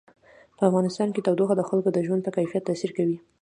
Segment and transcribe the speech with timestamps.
[0.57, 3.17] په افغانستان کې تودوخه د خلکو د ژوند په کیفیت تاثیر کوي.